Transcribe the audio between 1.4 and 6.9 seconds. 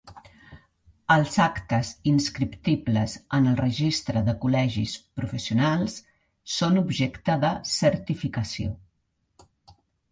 actes inscriptibles en el Registre de col·legis professionals són